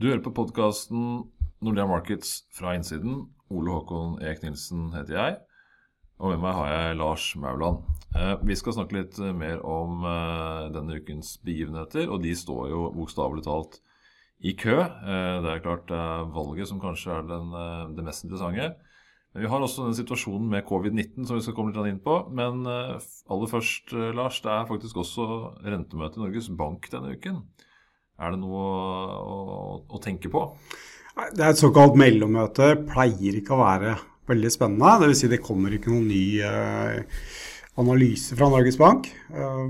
[0.00, 1.00] Du hører på podkasten
[1.60, 3.18] Nordea Markets fra innsiden.
[3.52, 5.34] Ole Håkon Eek Nilsen heter jeg.
[6.16, 7.82] Og med meg har jeg Lars Mauland.
[8.16, 12.88] Eh, vi skal snakke litt mer om eh, denne ukens begivenheter, og de står jo
[12.96, 13.82] bokstavelig talt
[14.40, 14.78] i kø.
[14.80, 17.52] Eh, det er klart det er valget som kanskje er den,
[18.00, 18.72] det mest interessante.
[19.34, 22.22] Men vi har også den situasjonen med covid-19 som vi skal komme litt inn på.
[22.32, 25.26] Men aller først, Lars, det er faktisk også
[25.60, 27.44] rentemøte i Norges Bank denne uken.
[28.20, 30.44] Er det noe å, å, å tenke på?
[31.34, 32.74] Det er et såkalt mellommøte.
[32.88, 33.94] Pleier ikke å være
[34.30, 34.98] veldig spennende.
[35.02, 35.22] Dvs.
[35.22, 37.24] Si det kommer ikke noen ny eh,
[37.80, 39.08] analyse fra Norges Bank.
[39.32, 39.64] Eh,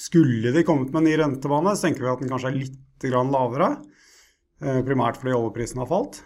[0.00, 3.06] skulle de kommet med en ny rentebane, så tenker vi at den kanskje er litt
[3.06, 3.74] lavere.
[4.62, 6.22] Eh, primært fordi oljeprisen har falt.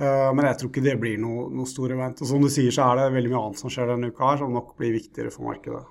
[0.00, 2.22] Men jeg tror ikke det blir noe, noe stor event.
[2.22, 4.38] Og som du sier, så er det veldig mye annet som skjer denne uka her,
[4.40, 5.82] som nok blir viktigere for markedet.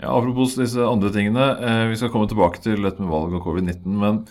[0.00, 1.46] Ja, Apropos disse andre tingene.
[1.90, 3.96] Vi skal komme tilbake til dette med valg og covid-19.
[3.96, 4.26] men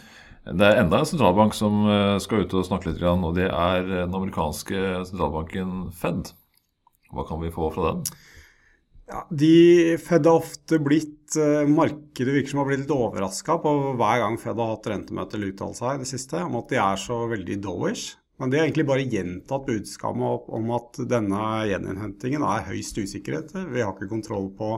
[0.45, 3.88] det er enda en sentralbank som eh, skal ut og snakke litt, og det er
[3.89, 6.30] den amerikanske sentralbanken Fed.
[7.09, 8.03] Hva kan vi få fra den?
[9.09, 11.11] Ja, de Fed har ofte blitt
[11.69, 15.50] Markedet virker som har blitt litt overraska på hver gang Fed har hatt rentemøte eller
[15.52, 18.13] uttalt seg i det siste, om at de er så veldig dovish.
[18.38, 21.41] Men de har egentlig bare gjentatt budskapet om at denne
[21.72, 23.53] gjeninnhentingen er høyst usikkerhet.
[23.73, 24.72] Vi har ikke kontroll på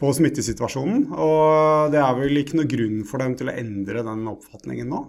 [0.00, 1.06] på smittesituasjonen.
[1.12, 5.04] Og det er vel ikke noe grunn for dem til å endre den oppfatningen nå.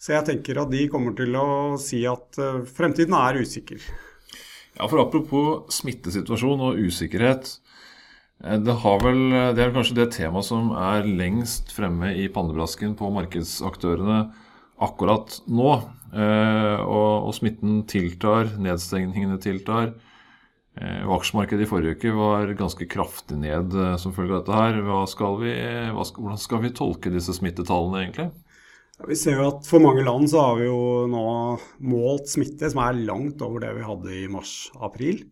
[0.00, 1.46] Så jeg tenker at de kommer til å
[1.80, 3.80] si at eh, fremtiden er usikker.
[4.74, 7.54] Ja, for Apropos smittesituasjon og usikkerhet.
[8.44, 9.20] Det det, vel,
[9.56, 14.18] det er kanskje det temaet som er lengst fremme i pannebrasken på markedsaktørene
[14.84, 15.70] akkurat nå.
[16.14, 19.94] Eh, og, og smitten tiltar, nedstengningene tiltar.
[20.74, 24.56] Eh, aksjemarkedet i forrige uke var ganske kraftig ned eh, som følge av dette.
[24.58, 25.04] her.
[25.10, 25.52] Skal vi,
[26.08, 28.26] skal, hvordan skal vi tolke disse smittetallene, egentlig?
[28.98, 31.22] Ja, vi ser jo at For mange land så har vi jo nå
[31.86, 35.24] målt smitte som er langt over det vi hadde i mars-april.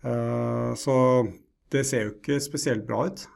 [0.00, 0.94] Uh, så
[1.72, 3.26] det ser jo ikke spesielt bra ut.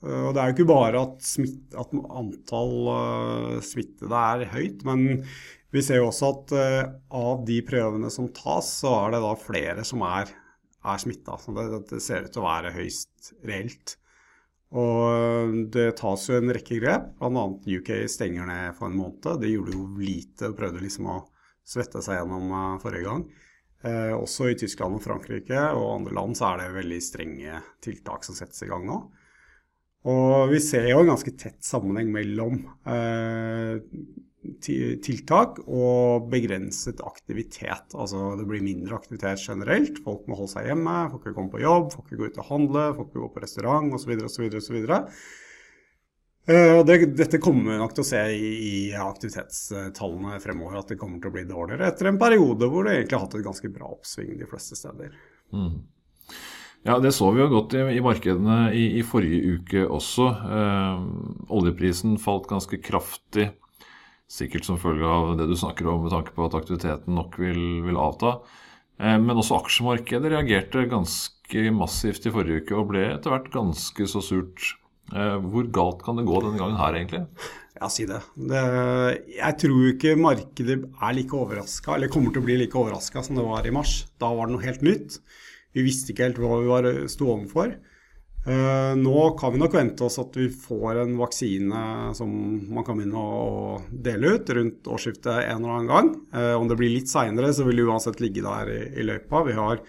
[0.00, 5.26] Og Det er jo ikke bare at, smitt, at antall smittede er høyt, men
[5.76, 6.54] vi ser jo også at
[7.12, 10.32] av de prøvene som tas, så er det da flere som er
[10.84, 11.36] er smitta.
[11.56, 13.96] Det, det, ser ut til å være høyst reelt.
[14.70, 17.12] Og det tas jo en rekke grep.
[17.18, 17.44] Bl.a.
[17.80, 19.30] UK stenger ned for en måned.
[19.42, 21.20] Det gjorde jo lite prøvde liksom å
[21.66, 23.24] svette seg gjennom uh, forrige gang.
[23.80, 28.26] Eh, også i Tyskland og Frankrike og andre land så er det veldig strenge tiltak
[28.26, 28.98] som settes i gang nå.
[30.10, 32.58] Og vi ser jo en ganske tett sammenheng mellom
[32.88, 33.80] eh,
[34.64, 37.92] tiltak og begrenset aktivitet.
[37.92, 40.00] Altså det blir mindre aktivitet generelt.
[40.04, 42.48] Folk må holde seg hjemme, folk ikke komme på jobb, folk ikke gå ut og
[42.48, 44.16] handle, folk ikke gå på restaurant osv.
[44.30, 44.48] osv.
[44.62, 44.80] osv.
[46.50, 51.20] Det, dette kommer vi nok til å se i, i, aktivitetstallene fremover, at det kommer
[51.20, 53.92] til å bli dårligere etter en periode hvor det egentlig har hatt et ganske bra
[53.92, 55.12] oppsving de fleste steder.
[55.52, 55.76] Mm.
[56.88, 60.30] Ja, Det så vi jo godt i, i markedene i, i, forrige uke også.
[60.56, 61.02] Eh,
[61.52, 63.50] oljeprisen falt ganske kraftig
[64.30, 67.62] Sikkert som følge av det du snakker om med tanke på at aktiviteten nok vil,
[67.82, 68.36] vil avta.
[69.00, 74.06] Eh, men også aksjemarkedet reagerte ganske massivt i forrige uke og ble etter hvert ganske
[74.12, 74.76] så surt.
[75.10, 77.24] Eh, hvor galt kan det gå denne gangen her, egentlig?
[77.80, 78.20] Ja, si det.
[78.36, 78.62] det
[79.34, 83.38] jeg tror ikke markedet er like overraska, eller kommer til å bli like overraska som
[83.38, 84.04] det var i mars.
[84.20, 85.18] Da var det noe helt nytt.
[85.74, 87.74] Vi visste ikke helt hva vi var, sto overfor.
[88.40, 91.80] Uh, nå kan vi nok vente oss at vi får en vaksine
[92.16, 92.30] som
[92.72, 96.08] man kan begynne å dele ut rundt årsskiftet en eller annen gang.
[96.32, 99.44] Uh, om det blir litt seinere, så vil det uansett ligge der i løypa.
[99.44, 99.84] Vi har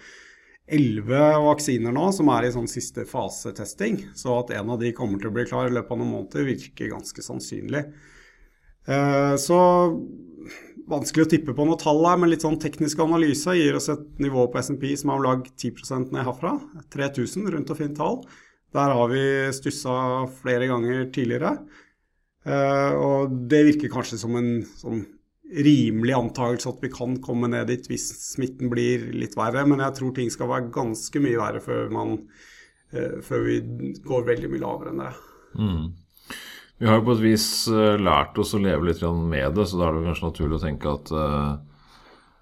[0.72, 4.02] elleve vaksiner nå som er i sånn siste fasetesting.
[4.16, 6.48] Så at en av de kommer til å bli klar i løpet av noen måneder,
[6.48, 7.86] virker ganske sannsynlig.
[8.86, 9.58] Eh, så
[10.90, 14.04] vanskelig å tippe på noe tall her, men litt sånn teknisk analyse gir oss et
[14.22, 16.56] nivå på SMP som er om lag 10 ned herfra.
[16.94, 18.20] 3000, rundt og fint tall.
[18.72, 19.94] Der har vi stussa
[20.40, 21.56] flere ganger tidligere.
[22.42, 25.04] Uh, og det virker kanskje som en sånn
[25.52, 29.98] rimelig antakelse at vi kan komme ned dit hvis smitten blir litt verre, men jeg
[29.98, 32.16] tror ting skal være ganske mye verre før, man,
[32.96, 33.60] uh, før vi
[34.02, 35.12] går veldig mye lavere enn det.
[35.60, 35.84] Mm.
[36.82, 39.78] Vi har jo på et vis eh, lært oss å leve litt med det, så
[39.78, 41.84] da er det kanskje naturlig å tenke at, eh,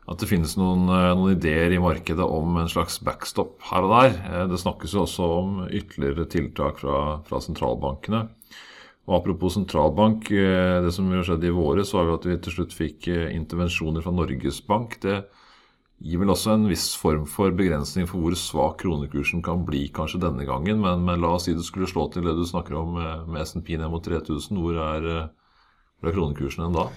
[0.09, 3.93] at det finnes noen, eh, noen, ideer i markedet om en slags backstop her og
[3.93, 4.47] der.
[4.49, 8.23] Det snakkes jo også om ytterligere tiltak fra, fra sentralbankene.
[9.11, 13.11] Og Apropos sentralbank, det som skjedde i våres, var jo at vi til slutt fikk
[13.11, 14.97] intervensjoner fra Norges Bank.
[15.05, 15.19] Det
[16.01, 20.23] gir vel også en viss form for begrensning for hvor svak kronekursen kan bli kanskje
[20.23, 20.81] denne gangen.
[20.81, 23.77] Men, men la oss si det skulle slå til det du snakker om med, S&P
[23.77, 24.57] ned mot 3000.
[24.57, 25.09] Hvor er,
[26.01, 26.89] hvor er kronekursen enn da?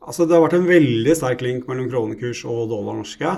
[0.00, 3.34] Altså, det har vært en veldig sterk link mellom kronekurs og dollar norske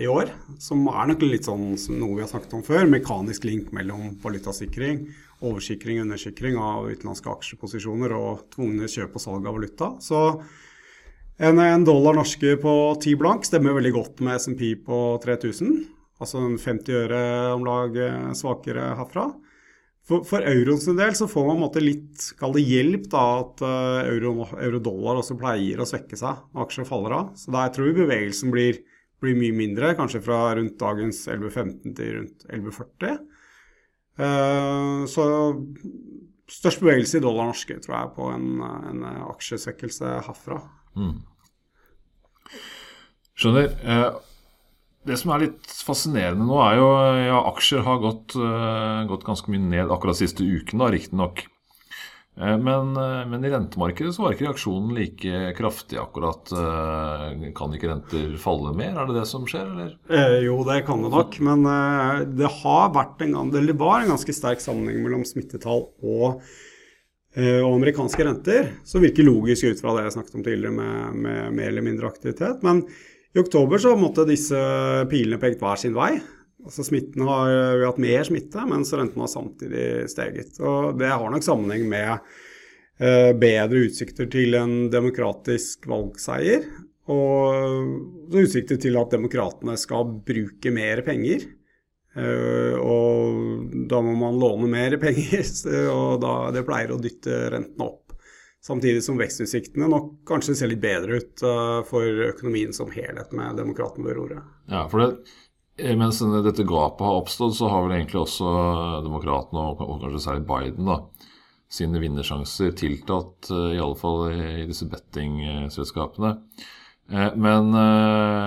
[0.00, 0.32] i år.
[0.62, 2.88] Som er nok litt sånn noe vi har snakket om før.
[2.90, 5.04] Mekanisk link mellom valutasikring,
[5.44, 9.92] oversikring og undersikring av utenlandske aksjeposisjoner og tvungne kjøp og salg av valuta.
[10.02, 10.24] Så
[11.40, 15.78] en, en dollar norske på 10 blank stemmer veldig godt med SMP på 3000.
[16.20, 17.22] Altså 50 øre
[17.54, 19.30] om lag eh, svakere herfra.
[20.10, 25.20] For, for euroens del så får man litt kall det hjelp da, at euro-dollar euro
[25.20, 27.28] også pleier å svekke seg når aksjer faller av.
[27.38, 28.80] Så der tror vi bevegelsen blir,
[29.22, 33.20] blir mye mindre, kanskje fra rundt dagens 11.15 til rundt 11.40.
[34.20, 35.24] Uh, så
[36.50, 38.50] størst bevegelse i dollar norske, tror jeg, på en,
[38.90, 40.58] en aksjesvekkelse herfra.
[40.98, 41.20] Mm.
[43.38, 43.70] Skjønner.
[43.84, 44.26] Uh
[45.08, 46.90] det som er litt fascinerende nå, er jo
[47.24, 51.46] ja, aksjer har gått, uh, gått ganske mye ned akkurat siste uken, da, riktignok.
[52.36, 52.92] Uh, men,
[53.30, 56.52] men i rentemarkedet så var ikke reaksjonen like kraftig akkurat.
[57.56, 58.92] kan ikke renter falle mer?
[58.92, 59.96] Er det det som skjer, eller?
[60.44, 61.40] jo, det kan det nok.
[61.48, 61.64] Men
[62.36, 66.44] det har vært en, det var en ganske sterk sammenheng mellom smittetall og
[67.38, 71.54] og amerikanske renter, så virker logisk ut fra det jeg snakket om tidligere, med, med
[71.54, 72.64] mer eller mindre aktivitet.
[72.66, 72.82] Men
[73.30, 74.58] i oktober så måtte disse
[75.10, 76.16] pilene pekt hver sin vei.
[76.64, 80.58] Altså Smitten har vi hatt mer smitte, mens renten har samtidig steget.
[80.58, 82.10] Og Det har nok sammenheng med
[82.98, 86.66] eh, bedre utsikter til en demokratisk valgseier.
[87.10, 91.46] Og utsikter til at demokratene skal bruke mer penger.
[92.18, 95.44] Eh, og da må man låne mer penger,
[95.94, 98.16] og da, det pleier å dytte rentene opp.
[98.60, 103.56] Samtidig som vekstutsiktene nok kanskje ser litt bedre ut uh, for økonomien som helhet, med
[103.56, 104.50] demokraten ved roret.
[104.68, 105.38] Ja, for det,
[105.80, 108.50] eh, mens dette gapet har oppstått, så har vel egentlig også
[109.06, 110.98] demokratene, og, kanskje særlig Biden, da,
[111.72, 116.34] sine vinnersjanser tiltatt, i alle fall i disse bettingselskapene.
[117.40, 117.72] Men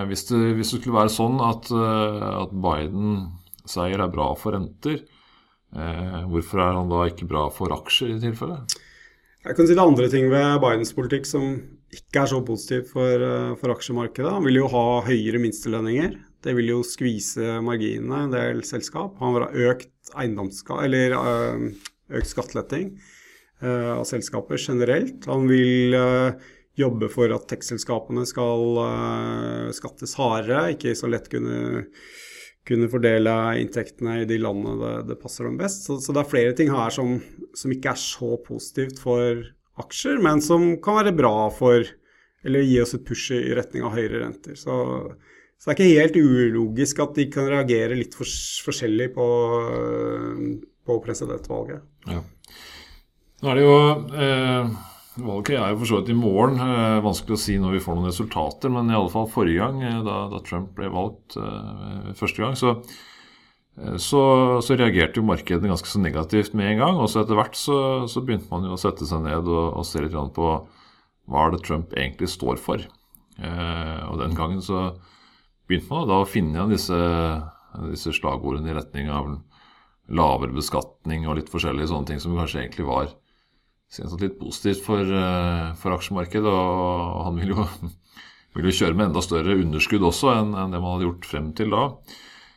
[0.07, 2.53] hvis, det, hvis, det, skulle være sånn at, at
[3.63, 5.03] Biden-seier er bra for renter,
[5.73, 8.59] hvorfor er han da ikke bra for aksjer i tilfelle?
[9.43, 11.55] Jeg kan si det andre ting ved Bidens politikk som
[11.93, 14.31] ikke er så positivt for, eh, for aksjemarkedet.
[14.31, 16.15] Han vil jo ha høyere minstelønninger.
[16.43, 19.17] Det vil jo skvise marginene en del selskap.
[19.19, 21.69] Han vil ha økt eiendomsskatt, eller øh,
[22.15, 22.97] økt skattletting
[23.63, 25.25] øh, av selskaper generelt.
[25.25, 25.95] Han vil
[26.79, 28.79] jobbe for at tekstselskapene skal
[29.77, 31.83] skattes hardere, ikke så lett kunne
[32.67, 35.87] kunne fordele inntektene i de landene det, det passer dem best.
[35.87, 37.17] Så, så, det er flere ting her som,
[37.57, 39.43] som, ikke er så positivt for
[39.83, 41.83] aksjer, men som kan være bra for
[42.43, 44.57] Eller gi oss et push i retning av høyere renter.
[44.59, 44.73] Så,
[45.55, 48.27] så det er ikke helt ulogisk at de kan reagere litt for,
[48.65, 49.27] forskjellig på,
[50.83, 51.85] på presidentvalget.
[52.11, 52.19] Ja.
[53.39, 53.77] Nå er det jo
[54.27, 54.73] eh
[55.13, 56.57] Valget er jo for så vidt i morgen.
[56.57, 58.71] Eh, vanskelig å si når vi får noen resultater.
[58.73, 62.57] Men i alle fall forrige gang, eh, da, da Trump ble valgt eh, første gang,
[62.57, 62.73] så,
[64.01, 64.23] så,
[64.65, 66.99] så, reagerte jo markedet ganske så negativt med en gang.
[67.03, 67.77] Og så etter hvert så,
[68.09, 70.51] så, begynte man jo å sette seg ned og, og se litt på
[71.29, 72.81] hva er det Trump egentlig står for.
[73.33, 74.91] Og den gangen så
[75.69, 76.97] begynte man da å finne igjen disse,
[77.87, 79.31] disse slagordene i retning av
[80.13, 83.13] lavere beskatning og litt forskjellige sånne ting som kanskje egentlig var
[84.01, 86.49] litt positivt for, eh, for, aksjemarkedet.
[86.49, 87.65] Og han vil jo,
[88.57, 91.51] vil jo, kjøre med enda større underskudd også enn, enn det man hadde gjort frem
[91.57, 91.87] til da.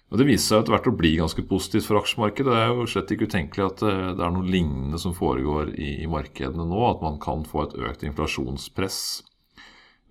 [0.07, 2.53] Og Det viser seg etter hvert å bli ganske positivt for aksjemarkedet.
[2.53, 5.97] Det er jo slett ikke utenkelig at eh, det er noe lignende som foregår i,
[6.05, 6.83] i markedene nå.
[6.91, 9.01] At man kan få et økt inflasjonspress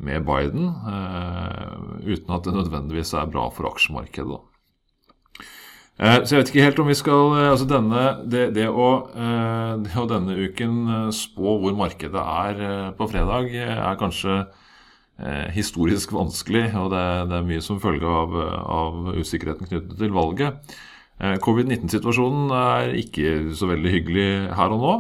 [0.05, 1.77] med Biden, eh,
[2.11, 4.35] uten at det nødvendigvis er bra for aksjemarkedet.
[4.35, 4.54] da.
[5.95, 8.87] Eh, så jeg vet ikke helt om vi skal eh, altså denne, det, det, å,
[9.15, 14.43] eh, det, å, denne uken spå hvor markedet er på fredag, er kanskje
[15.55, 16.65] historisk vanskelig.
[16.75, 20.75] Og det, det er mye som følge av, av, usikkerheten knyttet til valget.
[21.45, 24.95] Covid-19-situasjonen er ikke så veldig hyggelig her og nå.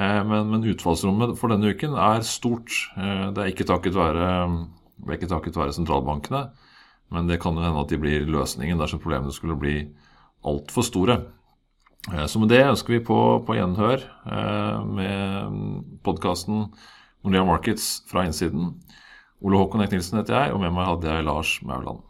[0.00, 2.72] Men, men, utfallsrommet for denne uken er stort.
[2.96, 4.30] Det er ikke takket være,
[5.12, 6.46] ikke takket være sentralbankene.
[7.12, 9.76] Men det kan jo hende at de blir løsningen dersom problemene skulle bli
[10.44, 11.18] altfor store.
[12.12, 16.68] Eh, så med det ønsker vi på, på gjenhør eh, med podkasten
[17.24, 18.74] Nordea Markets fra innsiden.
[19.44, 22.04] Ole Håkon Ekk Nilsen heter jeg, og med meg hadde jeg Lars Mauland.